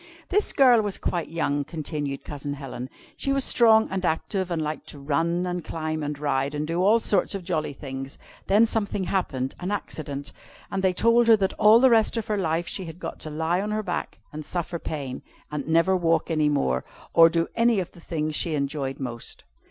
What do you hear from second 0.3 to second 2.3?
girl was quite young," continued